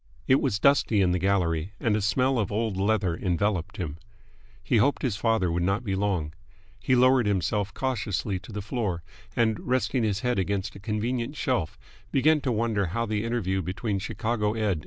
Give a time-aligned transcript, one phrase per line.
[0.27, 3.99] It was dusty in the gallery, and a smell of old leather enveloped him.
[4.63, 6.33] He hoped his father would not be long.
[6.79, 9.03] He lowered himself cautiously to the floor,
[9.35, 11.77] and, resting his head against a convenient shelf,
[12.11, 14.79] began to wonder how the interview between Chicago Ed.